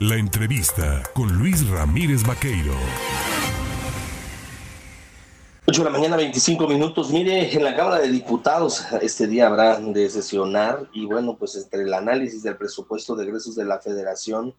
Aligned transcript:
La 0.00 0.16
entrevista 0.16 1.02
con 1.14 1.38
Luis 1.38 1.66
Ramírez 1.70 2.22
Vaqueiro. 2.22 2.74
8 5.66 5.78
de 5.82 5.90
la 5.90 5.90
mañana, 5.90 6.16
25 6.16 6.68
minutos. 6.68 7.10
Mire, 7.10 7.50
en 7.50 7.64
la 7.64 7.74
Cámara 7.74 8.00
de 8.00 8.10
Diputados 8.10 8.84
este 9.00 9.26
día 9.26 9.46
habrá 9.46 9.80
de 9.80 10.10
sesionar 10.10 10.86
y 10.92 11.06
bueno, 11.06 11.38
pues 11.38 11.56
entre 11.56 11.84
el 11.84 11.94
análisis 11.94 12.42
del 12.42 12.58
presupuesto 12.58 13.16
de 13.16 13.24
egresos 13.24 13.56
de 13.56 13.64
la 13.64 13.78
Federación, 13.78 14.54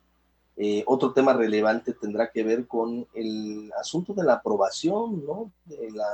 eh, 0.56 0.84
otro 0.88 1.14
tema 1.14 1.34
relevante 1.34 1.94
tendrá 1.94 2.32
que 2.32 2.42
ver 2.42 2.66
con 2.66 3.06
el 3.14 3.72
asunto 3.80 4.16
de 4.16 4.24
la 4.24 4.34
aprobación, 4.34 5.24
¿no? 5.24 5.52
De 5.66 5.92
la 5.92 6.08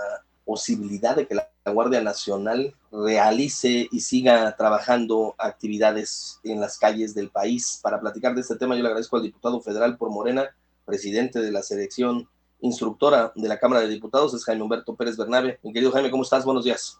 posibilidad 0.45 1.15
de 1.15 1.27
que 1.27 1.35
la 1.35 1.47
Guardia 1.71 2.01
Nacional 2.01 2.73
realice 2.91 3.87
y 3.91 3.99
siga 4.01 4.55
trabajando 4.55 5.35
actividades 5.37 6.39
en 6.43 6.59
las 6.59 6.77
calles 6.77 7.15
del 7.15 7.29
país. 7.29 7.79
Para 7.81 7.99
platicar 7.99 8.35
de 8.35 8.41
este 8.41 8.55
tema, 8.55 8.75
yo 8.75 8.81
le 8.81 8.89
agradezco 8.89 9.17
al 9.17 9.23
diputado 9.23 9.61
federal 9.61 9.97
por 9.97 10.09
Morena, 10.09 10.49
presidente 10.85 11.39
de 11.39 11.51
la 11.51 11.61
selección 11.61 12.27
instructora 12.63 13.31
de 13.35 13.47
la 13.47 13.59
Cámara 13.59 13.81
de 13.81 13.89
Diputados, 13.89 14.33
es 14.33 14.45
Jaime 14.45 14.63
Humberto 14.63 14.95
Pérez 14.95 15.17
Bernabe. 15.17 15.59
Mi 15.63 15.73
querido 15.73 15.91
Jaime, 15.91 16.09
¿cómo 16.09 16.23
estás? 16.23 16.45
Buenos 16.45 16.63
días. 16.63 16.99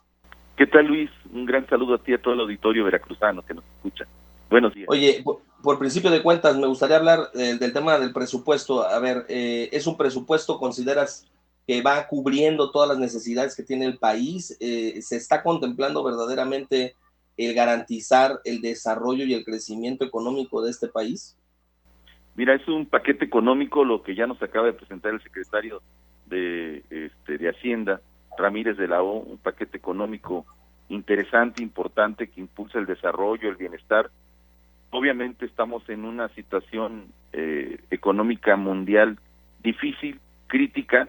¿Qué 0.56 0.66
tal, 0.66 0.86
Luis? 0.86 1.10
Un 1.32 1.46
gran 1.46 1.66
saludo 1.68 1.94
a 1.94 1.98
ti 1.98 2.12
y 2.12 2.14
a 2.14 2.22
todo 2.22 2.34
el 2.34 2.40
auditorio 2.40 2.84
veracruzano 2.84 3.42
que 3.44 3.54
nos 3.54 3.64
escucha. 3.76 4.06
Buenos 4.50 4.74
días. 4.74 4.86
Oye, 4.88 5.24
por, 5.62 5.78
principio 5.78 6.10
de 6.10 6.22
cuentas, 6.22 6.56
me 6.56 6.66
gustaría 6.66 6.96
hablar 6.96 7.30
eh, 7.34 7.56
del 7.58 7.72
tema 7.72 7.98
del 7.98 8.12
presupuesto. 8.12 8.86
A 8.86 8.98
ver, 9.00 9.24
eh, 9.28 9.68
¿es 9.72 9.86
un 9.86 9.96
presupuesto, 9.96 10.58
consideras, 10.58 11.26
que 11.66 11.82
va 11.82 12.06
cubriendo 12.06 12.70
todas 12.70 12.88
las 12.88 12.98
necesidades 12.98 13.56
que 13.56 13.62
tiene 13.62 13.86
el 13.86 13.98
país. 13.98 14.56
Eh, 14.60 15.00
se 15.00 15.16
está 15.16 15.42
contemplando 15.42 16.02
verdaderamente 16.04 16.94
el 17.36 17.54
garantizar 17.54 18.40
el 18.44 18.60
desarrollo 18.60 19.24
y 19.24 19.34
el 19.34 19.44
crecimiento 19.44 20.04
económico 20.04 20.62
de 20.62 20.70
este 20.70 20.88
país. 20.88 21.36
Mira, 22.36 22.54
es 22.54 22.66
un 22.68 22.86
paquete 22.86 23.24
económico 23.24 23.84
lo 23.84 24.02
que 24.02 24.14
ya 24.14 24.26
nos 24.26 24.42
acaba 24.42 24.66
de 24.66 24.72
presentar 24.72 25.14
el 25.14 25.22
secretario 25.22 25.82
de, 26.26 26.82
este, 26.90 27.38
de 27.38 27.48
Hacienda, 27.48 28.00
Ramírez 28.36 28.76
de 28.76 28.88
la 28.88 29.02
O, 29.02 29.18
un 29.20 29.38
paquete 29.38 29.76
económico 29.76 30.44
interesante, 30.88 31.62
importante, 31.62 32.28
que 32.28 32.40
impulsa 32.40 32.78
el 32.78 32.86
desarrollo, 32.86 33.48
el 33.48 33.56
bienestar. 33.56 34.10
Obviamente 34.90 35.46
estamos 35.46 35.88
en 35.88 36.04
una 36.04 36.28
situación 36.30 37.06
eh, 37.32 37.78
económica 37.90 38.56
mundial 38.56 39.18
difícil, 39.62 40.20
crítica, 40.46 41.08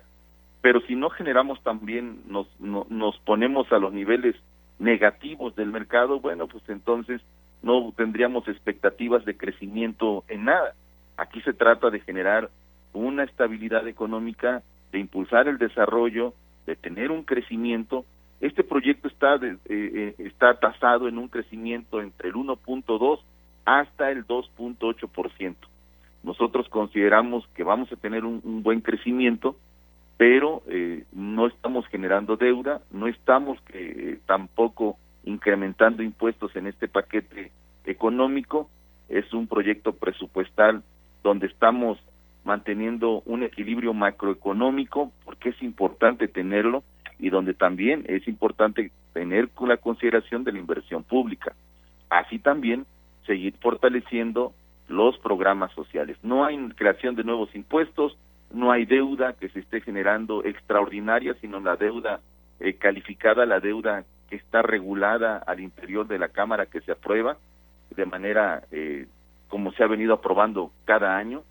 pero 0.65 0.81
si 0.81 0.95
no 0.95 1.11
generamos 1.11 1.61
también, 1.61 2.23
nos, 2.27 2.47
nos 2.59 3.19
ponemos 3.19 3.71
a 3.71 3.77
los 3.77 3.93
niveles 3.93 4.35
negativos 4.79 5.55
del 5.55 5.69
mercado, 5.69 6.19
bueno, 6.19 6.47
pues 6.47 6.63
entonces 6.69 7.21
no 7.61 7.93
tendríamos 7.95 8.47
expectativas 8.47 9.23
de 9.25 9.37
crecimiento 9.37 10.23
en 10.27 10.45
nada. 10.45 10.73
Aquí 11.17 11.39
se 11.41 11.53
trata 11.53 11.91
de 11.91 11.99
generar 11.99 12.49
una 12.93 13.25
estabilidad 13.25 13.87
económica, 13.87 14.63
de 14.91 14.97
impulsar 14.97 15.47
el 15.47 15.59
desarrollo, 15.59 16.33
de 16.65 16.75
tener 16.75 17.11
un 17.11 17.21
crecimiento. 17.21 18.03
Este 18.41 18.63
proyecto 18.63 19.07
está 19.07 19.35
eh, 19.35 19.57
eh, 19.69 20.15
está 20.17 20.55
tasado 20.55 21.07
en 21.07 21.19
un 21.19 21.27
crecimiento 21.27 22.01
entre 22.01 22.29
el 22.29 22.33
1.2 22.33 23.19
hasta 23.65 24.09
el 24.09 24.25
2.8%. 24.25 25.55
Nosotros 26.23 26.67
consideramos 26.69 27.47
que 27.53 27.63
vamos 27.63 27.91
a 27.91 27.97
tener 27.97 28.25
un 28.25 28.63
buen 28.63 28.81
crecimiento, 28.81 29.57
pero 30.17 30.63
eh, 30.67 31.03
no 31.11 31.47
estamos 31.47 31.85
generando 31.87 32.37
deuda, 32.37 32.81
no 32.91 33.07
estamos 33.07 33.59
eh, 33.73 34.19
tampoco 34.25 34.97
incrementando 35.23 36.03
impuestos 36.03 36.55
en 36.55 36.67
este 36.67 36.87
paquete 36.87 37.51
económico, 37.85 38.69
es 39.09 39.31
un 39.33 39.47
proyecto 39.47 39.93
presupuestal 39.93 40.83
donde 41.23 41.47
estamos 41.47 41.99
manteniendo 42.43 43.23
un 43.25 43.43
equilibrio 43.43 43.93
macroeconómico, 43.93 45.11
porque 45.25 45.49
es 45.49 45.61
importante 45.61 46.27
tenerlo, 46.27 46.83
y 47.19 47.29
donde 47.29 47.53
también 47.53 48.03
es 48.07 48.27
importante 48.27 48.91
tener 49.13 49.49
la 49.61 49.77
consideración 49.77 50.43
de 50.43 50.51
la 50.51 50.59
inversión 50.59 51.03
pública. 51.03 51.55
Así 52.09 52.39
también 52.39 52.85
seguir 53.25 53.55
fortaleciendo 53.61 54.53
los 54.87 55.17
programas 55.19 55.71
sociales. 55.73 56.17
No 56.21 56.45
hay 56.45 56.57
creación 56.75 57.15
de 57.15 57.23
nuevos 57.23 57.53
impuestos, 57.55 58.17
no 58.55 58.71
hay 58.71 58.85
deuda 58.85 59.33
que 59.33 59.49
se 59.49 59.59
esté 59.59 59.81
generando 59.81 60.43
extraordinaria, 60.43 61.35
sino 61.41 61.59
la 61.59 61.75
deuda 61.75 62.21
eh, 62.61 62.75
calificada, 62.75 63.45
la 63.45 63.59
deuda 63.59 64.05
que 64.29 64.37
está 64.37 64.61
regulada 64.61 65.37
al 65.37 65.59
interior 65.59 66.07
de 66.07 66.17
la 66.17 66.29
Cámara 66.29 66.65
que 66.65 66.79
se 66.79 66.93
aprueba 66.93 67.37
de 67.95 68.05
manera 68.05 68.63
eh, 68.71 69.07
como 69.49 69.73
se 69.73 69.83
ha 69.83 69.87
venido 69.87 70.13
aprobando 70.13 70.71
cada 70.85 71.17
año, 71.17 71.43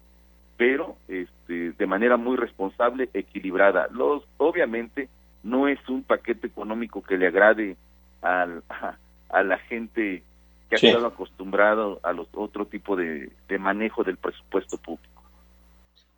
pero 0.56 0.96
este, 1.06 1.72
de 1.72 1.86
manera 1.86 2.16
muy 2.16 2.36
responsable, 2.36 3.10
equilibrada. 3.12 3.86
Los, 3.90 4.24
obviamente 4.38 5.10
no 5.42 5.68
es 5.68 5.78
un 5.88 6.04
paquete 6.04 6.46
económico 6.46 7.02
que 7.02 7.18
le 7.18 7.26
agrade 7.26 7.76
al, 8.22 8.62
a, 9.28 9.42
la 9.42 9.58
gente 9.58 10.22
que 10.70 10.76
ha 10.76 10.88
estado 10.88 11.06
acostumbrado 11.06 12.00
a 12.02 12.14
los 12.14 12.28
otro 12.32 12.64
tipo 12.64 12.96
de 12.96 13.30
manejo 13.58 14.04
del 14.04 14.16
presupuesto 14.16 14.78
público. 14.78 15.13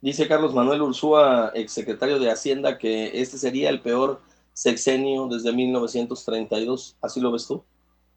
Dice 0.01 0.29
Carlos 0.29 0.55
Manuel 0.55 0.83
Ursúa, 0.83 1.53
exsecretario 1.55 2.19
de 2.19 2.31
Hacienda, 2.31 2.79
que 2.79 3.21
este 3.21 3.39
sería 3.39 3.71
el 3.71 3.81
peor 3.81 4.21
sexenio 4.53 5.29
desde 5.29 5.53
1932. 5.53 6.97
¿Así 7.03 7.21
lo 7.21 7.33
ves 7.33 7.47
tú? 7.47 7.65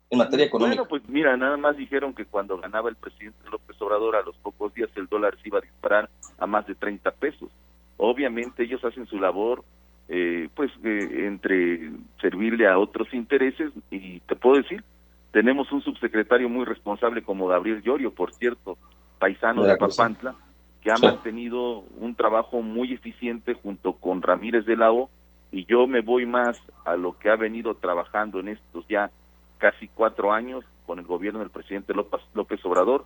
En 0.09 0.17
materia 0.17 0.45
económica. 0.45 0.81
Bueno, 0.81 0.89
pues 0.89 1.03
mira, 1.07 1.37
nada 1.37 1.57
más 1.57 1.77
dijeron 1.77 2.13
que 2.13 2.25
cuando 2.25 2.57
ganaba 2.57 2.89
el 2.89 2.95
presidente 2.95 3.39
López 3.51 3.79
Obrador, 3.81 4.15
a 4.15 4.23
los 4.23 4.35
pocos 4.37 4.73
días 4.73 4.89
el 4.95 5.07
dólar 5.07 5.37
se 5.41 5.49
iba 5.49 5.59
a 5.59 5.61
disparar 5.61 6.09
a 6.37 6.47
más 6.47 6.65
de 6.65 6.75
30 6.75 7.11
pesos. 7.11 7.49
Obviamente 7.97 8.63
ellos 8.63 8.83
hacen 8.83 9.05
su 9.07 9.19
labor, 9.19 9.63
eh, 10.07 10.49
pues, 10.55 10.71
eh, 10.83 11.27
entre 11.27 11.91
servirle 12.19 12.67
a 12.67 12.79
otros 12.79 13.13
intereses, 13.13 13.71
y 13.91 14.19
te 14.21 14.35
puedo 14.35 14.57
decir, 14.57 14.83
tenemos 15.31 15.71
un 15.71 15.83
subsecretario 15.83 16.49
muy 16.49 16.65
responsable 16.65 17.21
como 17.21 17.47
Gabriel 17.47 17.83
Llorio, 17.83 18.11
por 18.11 18.33
cierto, 18.33 18.77
paisano 19.19 19.63
de 19.63 19.77
Papantla, 19.77 20.35
que 20.81 20.91
ha 20.91 20.97
mantenido 20.97 21.83
un 21.97 22.15
trabajo 22.15 22.61
muy 22.61 22.93
eficiente 22.93 23.53
junto 23.53 23.93
con 23.93 24.21
Ramírez 24.21 24.65
de 24.65 24.77
la 24.77 24.91
O 24.91 25.09
y 25.51 25.65
yo 25.65 25.87
me 25.87 26.01
voy 26.01 26.25
más 26.25 26.61
a 26.85 26.95
lo 26.95 27.17
que 27.17 27.29
ha 27.29 27.35
venido 27.35 27.75
trabajando 27.75 28.39
en 28.39 28.49
estos 28.49 28.87
ya 28.87 29.09
casi 29.57 29.87
cuatro 29.87 30.31
años 30.31 30.63
con 30.85 30.99
el 30.99 31.05
gobierno 31.05 31.39
del 31.39 31.49
presidente 31.49 31.93
López, 31.93 32.21
López 32.33 32.63
Obrador, 32.65 33.05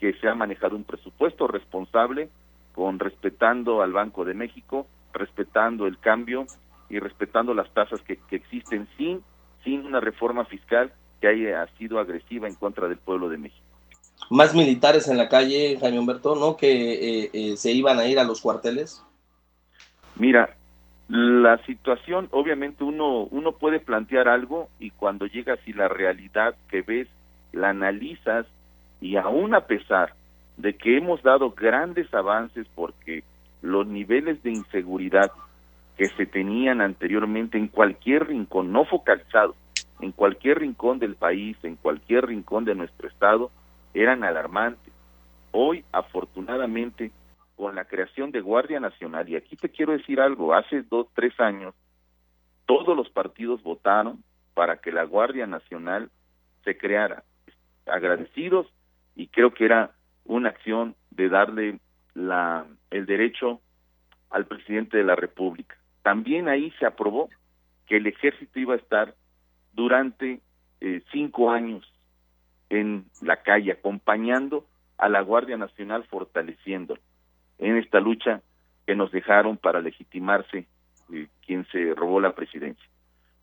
que 0.00 0.14
se 0.14 0.28
ha 0.28 0.34
manejado 0.34 0.74
un 0.74 0.84
presupuesto 0.84 1.46
responsable, 1.46 2.28
con 2.74 2.98
respetando 2.98 3.82
al 3.82 3.92
Banco 3.92 4.24
de 4.24 4.34
México, 4.34 4.86
respetando 5.12 5.86
el 5.86 5.98
cambio 5.98 6.46
y 6.88 6.98
respetando 6.98 7.54
las 7.54 7.70
tasas 7.72 8.00
que, 8.02 8.16
que 8.28 8.36
existen 8.36 8.88
sin, 8.96 9.22
sin 9.62 9.86
una 9.86 10.00
reforma 10.00 10.44
fiscal 10.46 10.92
que 11.20 11.28
haya 11.28 11.66
sido 11.78 12.00
agresiva 12.00 12.48
en 12.48 12.54
contra 12.54 12.88
del 12.88 12.98
pueblo 12.98 13.28
de 13.28 13.38
México 13.38 13.71
más 14.30 14.54
militares 14.54 15.08
en 15.08 15.18
la 15.18 15.28
calle, 15.28 15.78
Jaime 15.80 15.98
Humberto, 15.98 16.34
¿no? 16.36 16.56
Que 16.56 17.24
eh, 17.24 17.30
eh, 17.32 17.56
se 17.56 17.72
iban 17.72 17.98
a 17.98 18.06
ir 18.06 18.18
a 18.18 18.24
los 18.24 18.40
cuarteles. 18.40 19.02
Mira, 20.16 20.56
la 21.08 21.58
situación, 21.66 22.28
obviamente 22.30 22.84
uno, 22.84 23.24
uno 23.24 23.52
puede 23.52 23.80
plantear 23.80 24.28
algo 24.28 24.68
y 24.78 24.90
cuando 24.90 25.26
llegas 25.26 25.58
y 25.66 25.72
la 25.72 25.88
realidad 25.88 26.54
que 26.68 26.82
ves, 26.82 27.08
la 27.52 27.70
analizas 27.70 28.46
y 29.00 29.16
aún 29.16 29.54
a 29.54 29.66
pesar 29.66 30.14
de 30.56 30.74
que 30.76 30.96
hemos 30.96 31.22
dado 31.22 31.50
grandes 31.50 32.12
avances 32.14 32.66
porque 32.74 33.24
los 33.60 33.86
niveles 33.86 34.42
de 34.42 34.50
inseguridad 34.50 35.30
que 35.96 36.08
se 36.08 36.26
tenían 36.26 36.80
anteriormente 36.80 37.58
en 37.58 37.68
cualquier 37.68 38.28
rincón, 38.28 38.72
no 38.72 38.84
focalizado, 38.84 39.54
en 40.00 40.12
cualquier 40.12 40.60
rincón 40.60 40.98
del 40.98 41.14
país, 41.14 41.56
en 41.62 41.76
cualquier 41.76 42.26
rincón 42.26 42.64
de 42.64 42.74
nuestro 42.74 43.08
estado, 43.08 43.50
eran 43.94 44.24
alarmantes. 44.24 44.92
Hoy, 45.50 45.84
afortunadamente, 45.92 47.12
con 47.56 47.74
la 47.74 47.84
creación 47.84 48.30
de 48.30 48.40
Guardia 48.40 48.80
Nacional, 48.80 49.28
y 49.28 49.36
aquí 49.36 49.56
te 49.56 49.68
quiero 49.68 49.92
decir 49.92 50.20
algo, 50.20 50.54
hace 50.54 50.82
dos, 50.82 51.06
tres 51.14 51.38
años, 51.38 51.74
todos 52.66 52.96
los 52.96 53.10
partidos 53.10 53.62
votaron 53.62 54.22
para 54.54 54.78
que 54.78 54.92
la 54.92 55.04
Guardia 55.04 55.46
Nacional 55.46 56.10
se 56.64 56.76
creara. 56.76 57.24
Agradecidos 57.86 58.66
y 59.14 59.26
creo 59.28 59.52
que 59.52 59.64
era 59.64 59.92
una 60.24 60.50
acción 60.50 60.94
de 61.10 61.28
darle 61.28 61.80
la, 62.14 62.66
el 62.90 63.06
derecho 63.06 63.60
al 64.30 64.46
presidente 64.46 64.96
de 64.96 65.04
la 65.04 65.16
República. 65.16 65.76
También 66.02 66.48
ahí 66.48 66.70
se 66.78 66.86
aprobó 66.86 67.28
que 67.86 67.96
el 67.96 68.06
ejército 68.06 68.58
iba 68.58 68.74
a 68.74 68.78
estar 68.78 69.14
durante 69.72 70.40
eh, 70.80 71.02
cinco 71.12 71.50
años 71.50 71.91
en 72.72 73.04
la 73.20 73.42
calle, 73.42 73.72
acompañando 73.72 74.66
a 74.96 75.10
la 75.10 75.20
Guardia 75.20 75.58
Nacional, 75.58 76.04
fortaleciendo 76.04 76.96
en 77.58 77.76
esta 77.76 78.00
lucha 78.00 78.40
que 78.86 78.96
nos 78.96 79.12
dejaron 79.12 79.58
para 79.58 79.82
legitimarse 79.82 80.66
eh, 81.12 81.28
quien 81.44 81.66
se 81.66 81.94
robó 81.94 82.18
la 82.18 82.34
presidencia. 82.34 82.88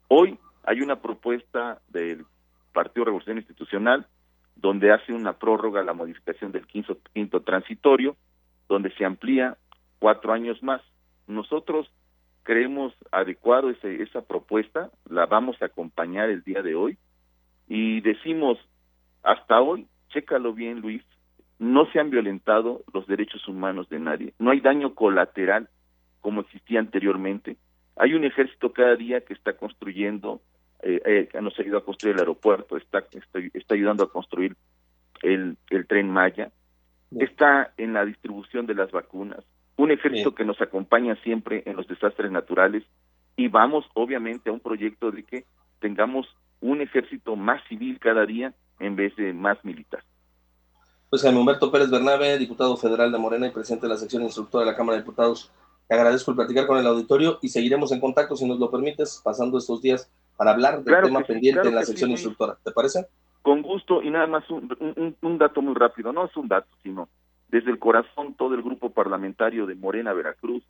Hoy 0.08 0.40
hay 0.64 0.82
una 0.82 1.00
propuesta 1.00 1.80
del 1.90 2.26
Partido 2.74 3.06
Revolución 3.06 3.38
Institucional 3.38 4.08
donde 4.56 4.92
hace 4.92 5.14
una 5.14 5.34
prórroga 5.34 5.84
la 5.84 5.94
modificación 5.94 6.52
del 6.52 6.66
quinto, 6.66 6.98
quinto 7.14 7.42
transitorio, 7.42 8.18
donde 8.68 8.92
se 8.96 9.06
amplía 9.06 9.58
cuatro 10.00 10.34
años 10.34 10.62
más. 10.64 10.82
Nosotros 11.28 11.88
creemos 12.42 12.96
adecuado 13.12 13.70
ese, 13.70 14.02
esa 14.02 14.22
propuesta, 14.24 14.90
la 15.08 15.28
vamos 15.28 15.62
a 15.62 15.66
acompañar 15.66 16.32
el 16.32 16.44
día 16.44 16.64
de 16.64 16.74
hoy 16.74 16.98
y 17.68 18.02
decimos, 18.02 18.58
hasta 19.24 19.62
hoy, 19.62 19.88
chécalo 20.10 20.54
bien 20.54 20.82
Luis, 20.82 21.04
no 21.60 21.86
se 21.92 22.00
han 22.00 22.10
violentado 22.10 22.82
los 22.94 23.06
derechos 23.08 23.48
humanos 23.48 23.90
de 23.90 24.00
nadie, 24.00 24.34
no 24.40 24.52
hay 24.52 24.62
daño 24.62 24.96
colateral 24.96 25.70
como 26.22 26.42
existía 26.42 26.80
anteriormente, 26.80 27.58
hay 27.96 28.14
un 28.14 28.24
ejército 28.24 28.72
cada 28.72 28.96
día 28.96 29.22
que 29.22 29.34
está 29.34 29.54
construyendo, 29.54 30.42
eh, 30.82 31.30
eh, 31.34 31.42
nos 31.42 31.58
ayuda 31.60 31.80
a 31.80 31.82
construir 31.82 32.16
el 32.16 32.22
aeropuerto, 32.22 32.78
está, 32.78 33.04
está, 33.54 33.74
ayudando 33.74 34.04
a 34.04 34.12
construir 34.12 34.56
el, 35.22 35.58
el 35.70 35.86
tren 35.88 36.10
Maya, 36.10 36.52
está 37.12 37.74
en 37.78 37.94
la 37.94 38.06
distribución 38.06 38.66
de 38.66 38.76
las 38.76 38.92
vacunas, 38.92 39.44
un 39.76 39.92
ejército 39.92 40.36
que 40.36 40.46
nos 40.46 40.62
acompaña 40.62 41.16
siempre 41.24 41.64
en 41.66 41.76
los 41.76 41.88
desastres 41.88 42.32
naturales 42.32 42.84
y 43.38 43.48
vamos 43.48 43.86
obviamente 43.94 44.50
a 44.50 44.54
un 44.54 44.60
proyecto 44.60 45.12
de 45.12 45.24
que 45.24 45.46
tengamos 45.80 46.28
un 46.60 46.82
ejército 46.82 47.38
más 47.38 47.64
civil 47.70 47.98
cada 48.00 48.26
día 48.26 48.54
en 48.80 48.96
vez 48.96 49.16
de 49.16 49.34
más 49.34 49.64
militar. 49.64 50.04
Pues 51.10 51.22
Jaime 51.22 51.40
Humberto 51.40 51.72
Pérez 51.72 51.90
Bernabe, 51.90 52.38
diputado 52.38 52.78
federal 52.78 53.12
de 53.12 53.18
Morena 53.18 53.48
y 53.48 53.52
presidente 53.52 53.88
de 53.88 53.94
la 53.94 53.98
sección 53.98 54.24
instructora 54.24 54.66
de 54.66 54.72
la 54.72 54.78
Cámara 54.78 54.98
de 54.98 55.04
Diputados, 55.04 55.52
te 55.88 55.96
agradezco 55.96 56.32
el 56.32 56.38
platicar 56.38 56.68
con 56.68 56.78
el 56.78 56.86
auditorio 56.86 57.40
y 57.42 57.50
seguiremos 57.50 57.92
en 57.92 58.00
contacto, 58.00 58.36
si 58.36 58.48
nos 58.48 58.60
lo 58.60 58.70
permites, 58.70 59.22
pasando 59.24 59.58
estos 59.58 59.82
días 59.82 60.12
para 60.38 60.52
hablar 60.52 60.84
del 60.84 61.04
tema 61.04 61.24
pendiente 61.24 61.68
en 61.68 61.76
la 61.76 61.84
sección 61.84 62.12
instructora. 62.12 62.58
¿Te 62.64 62.72
parece? 62.72 63.08
Con 63.42 63.62
gusto 63.64 64.04
y 64.04 64.10
nada 64.12 64.28
más 64.28 64.48
un, 64.50 65.16
un 65.22 65.38
dato 65.38 65.62
muy 65.62 65.74
rápido, 65.74 66.14
no 66.14 66.26
es 66.26 66.38
un 66.38 66.48
dato, 66.48 66.70
sino 66.84 67.10
desde 67.50 67.72
el 67.72 67.80
corazón 67.80 68.36
todo 68.36 68.54
el 68.54 68.62
grupo 68.62 68.92
parlamentario 68.92 69.66
de 69.66 69.76
Morena 69.76 70.14
Veracruz, 70.14 70.64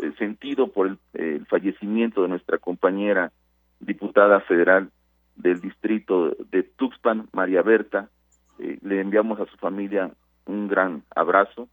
eh, 0.00 0.12
sentido 0.18 0.68
por 0.68 0.98
el, 1.14 1.46
fallecimiento 1.46 2.22
de 2.22 2.28
nuestra 2.28 2.58
compañera 2.58 3.32
diputada 3.80 4.40
federal 4.40 4.90
del 5.38 5.60
distrito 5.60 6.36
de 6.50 6.62
Tuxpan, 6.62 7.28
María 7.32 7.62
Berta. 7.62 8.10
Eh, 8.58 8.78
le 8.82 9.00
enviamos 9.00 9.40
a 9.40 9.46
su 9.46 9.56
familia 9.56 10.10
un 10.46 10.68
gran 10.68 11.04
abrazo 11.14 11.68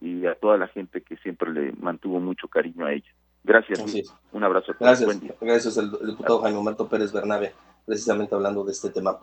y 0.00 0.26
a 0.26 0.34
toda 0.34 0.58
la 0.58 0.68
gente 0.68 1.02
que 1.02 1.16
siempre 1.18 1.52
le 1.52 1.72
mantuvo 1.72 2.20
mucho 2.20 2.48
cariño 2.48 2.86
a 2.86 2.92
ella. 2.92 3.10
Gracias. 3.44 3.80
Un 4.32 4.44
abrazo. 4.44 4.74
Gracias. 4.78 5.20
Gracias 5.40 5.78
al 5.78 5.92
diputado 6.04 6.42
Jaime 6.42 6.58
Humberto 6.58 6.88
Pérez 6.88 7.12
Bernabe, 7.12 7.52
precisamente 7.86 8.34
hablando 8.34 8.64
de 8.64 8.72
este 8.72 8.90
tema. 8.90 9.14